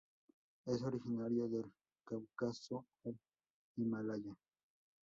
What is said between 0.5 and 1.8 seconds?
Es originario del